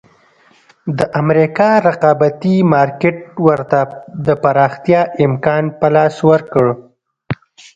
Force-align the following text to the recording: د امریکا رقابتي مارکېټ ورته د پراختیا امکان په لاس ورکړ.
د 0.97 0.99
امریکا 1.21 1.69
رقابتي 1.87 2.55
مارکېټ 2.73 3.17
ورته 3.47 3.81
د 4.25 4.27
پراختیا 4.43 5.01
امکان 5.25 5.63
په 5.79 5.87
لاس 5.95 6.15
ورکړ. 6.29 6.65